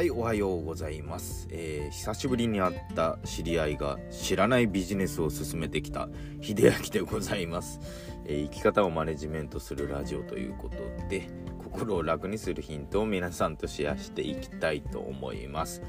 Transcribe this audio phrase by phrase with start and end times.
[0.00, 6.08] はいおはようございます、えー、久しぶりに会った知り合いが知らないビジネスを進めてきた
[6.40, 7.78] 秀明でございます、
[8.24, 10.76] えー、生き方をマネジメントするラジオということ
[11.10, 11.28] で
[11.58, 15.82] 心を楽にするヒントを皆さんとシェアしていきたいと思います。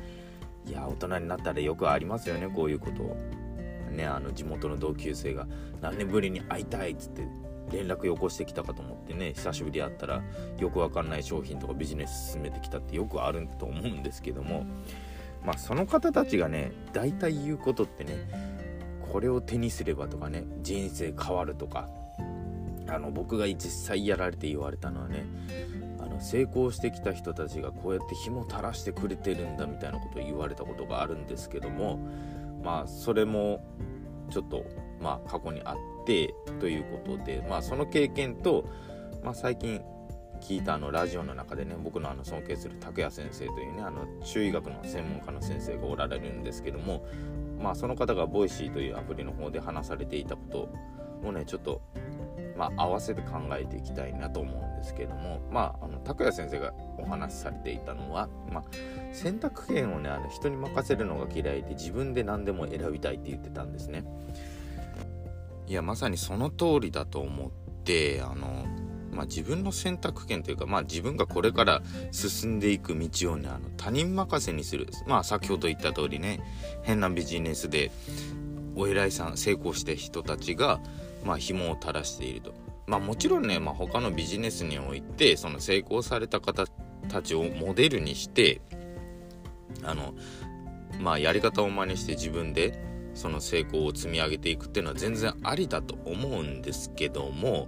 [0.68, 3.04] いや大人になったらよくありますよねこういうこと。
[3.04, 3.16] を
[3.92, 5.48] ねあの地元の同級生が
[5.82, 7.28] 何年ぶりに会いたいっつって
[7.72, 10.22] 連絡よこしてきたかと思ってね久しぶり会ったら
[10.58, 14.66] よくわかんない商品とかビジネス進めてきたってよくあると思うんですけども
[15.44, 18.30] まあその方たちがね大体言うことってね
[19.12, 21.90] これを手にすればとかね人生変わるとか
[22.88, 25.26] あの僕が実際やられて言われたのはね
[26.00, 32.00] あの成功してきた人たちがこうやって紐垂らしてくれてるんだみたいなことを言われたことがあるんですけども
[32.64, 33.64] まあそれも
[34.30, 34.66] ちょっと
[35.02, 35.78] まあ過去にあっ
[36.12, 38.66] てということでまあその経験と、
[39.24, 39.82] まあ、最近
[40.42, 47.06] 聞いたあのラジオの中でね僕のあの尊敬する拓也先生というねあの中医学の専門家の先生がおられるんですけども
[47.62, 51.82] まあその方が Voicy というアプリの方で話されていたことをねちょっと
[52.58, 58.64] まあ合わせて考えていきたいなと思うんですけどもまああの拓也先生がお話しされていたのはまあ
[59.14, 64.04] 選択権をねあの人に任せるのが嫌いで自分で何でも選びたいって言ってたんですね。
[65.68, 67.52] いやまさにその通りだと思っ
[67.84, 68.66] てあの、
[69.12, 71.82] まあ、自分の選択権というか、まあ、自分がこれから
[72.12, 76.42] 進んでいく道をねあの他人任せにするまあ先ほど言った通りね
[76.84, 77.92] 変なビジネスで
[78.76, 80.80] お偉いさん成功した人たちが、
[81.24, 82.54] まあ、紐を垂らしていると。
[82.88, 86.66] まあ、もちろんね、まあ、他のビジネスにおいてその成功された方
[87.08, 88.60] たちをモデルにして
[89.84, 90.14] あの
[91.00, 97.68] まあやり方を真似して自分でその成功を積み上げていくっていうのは全然ありだと思うんですけども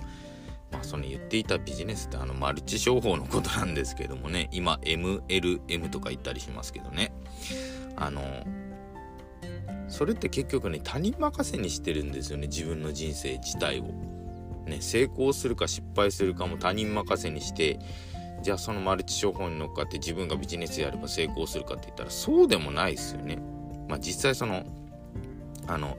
[0.72, 7.14] まあその言っていたビジネスってあのマルチ商法のことなんですけどもね今 MLM とか言ったりしますけどね
[7.96, 8.22] あの
[9.88, 13.84] それって結局ね他人任せにしてるんですよね自分の人生自体を。
[14.66, 17.80] ね成功するか失敗するかも他人任せにして
[18.42, 23.40] じゃあそのマルチ商法に乗っかって自分がビジネスやれば成功するかって言ったらそうでもないですよね。
[23.88, 24.64] まあ実際その
[25.68, 25.98] あの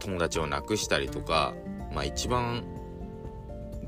[0.00, 1.54] 友達を亡くしたりとか、
[1.92, 2.64] まあ、一番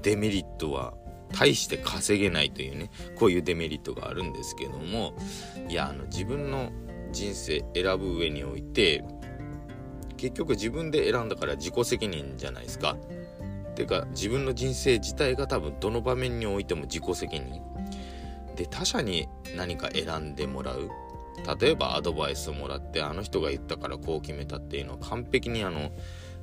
[0.03, 0.95] デメリットは
[1.33, 5.15] 大して稼げないというねこういうデメリットがあるんですけども
[5.69, 6.71] いやあの自分の
[7.13, 9.05] 人生選ぶ上において
[10.17, 12.97] 結局自分で選んだから自己責任じゃないですか。
[13.75, 17.63] てか自分の人生自体が多分どの場面においても自己責任
[18.57, 20.91] で他者に何か選んでもらう
[21.61, 25.93] 例えばアドバイスをもらってあの人が言ったからこう決めたっていうのは完璧にあの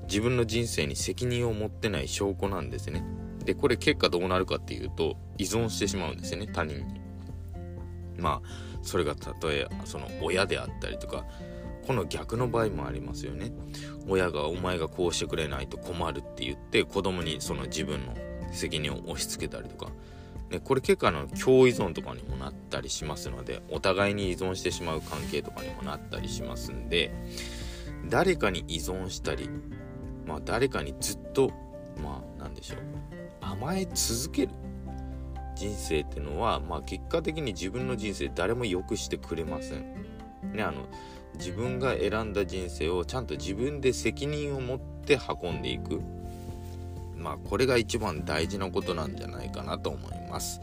[0.03, 3.03] 自分の人生に責任を持ってない証拠なんですね。
[3.43, 7.01] でこれ結果どうなるかっていうと依存してしまうんですよね他人に。
[8.17, 8.49] まあ
[8.81, 11.25] それが例えその親であったりとか
[11.85, 13.51] この逆の場合もありますよね。
[14.07, 18.13] 親がお前がこうしてくれないと困るって言って子供にその自分の
[18.51, 19.91] 責任を押し付けたりとか
[20.49, 27.13] ね、これ結構あの共依存とかにもなったりしますのでお互いに依存してしまう関係とかにもなったりしますんで
[28.09, 29.49] 誰かに依存したり、
[30.25, 31.51] まあ、誰かにずっと
[32.01, 32.77] まあ何でしょう
[33.41, 34.51] 甘え続ける
[35.55, 40.07] 人生っていうのは、まあ、結果的に自分の人生誰も良くしてくれません。
[40.53, 40.87] ね、あの
[41.37, 46.01] 自分が選んだ人生をちゃんと自分で責任を持って運んでいく
[47.17, 50.61] まあこれが一番大事なことなんじゃないかなと思います。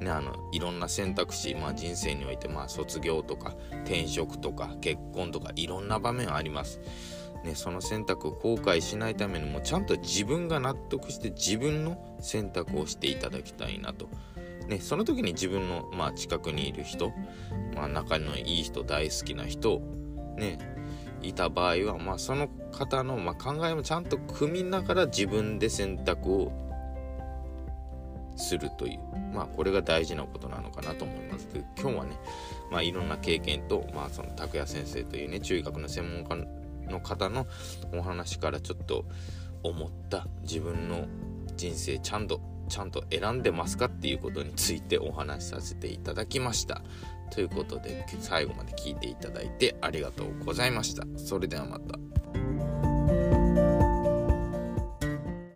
[0.00, 6.80] ね、あのいろんな選択肢、まあ、人生において、まあ、卒業とか転職とか結婚とかいろんな場面あります。
[7.44, 14.08] ね、その選択を後悔しないためにもちゃんと自分が納得して自分の選択をしていただきたいなと。
[14.66, 17.12] ね、その時に自分の、まあ、近くにいる人、
[17.76, 19.82] まあ、仲のいい人大好きな人、
[20.38, 20.58] ね、
[21.28, 26.52] いた場合は、まあ、その方の、ま、考えもちゃんと組みながら自分で選択を
[28.36, 28.98] するという、
[29.32, 31.52] まあ、これが大事なことなのかなと思います。
[31.52, 32.16] で今日はね、
[32.70, 36.36] まあ、いろんな経験と、まあ、その拓也先生というね中学の専門家
[36.90, 37.46] の方の
[37.92, 39.04] お話からちょっと
[39.62, 41.06] 思った自分の
[41.56, 46.82] 人生ちゃんとちゃんと選んでますかっていうことについてお話しさせていただきました。
[47.30, 51.04] ということで最後まで聞いていただいてありがとうございました。
[51.16, 52.13] それではまた。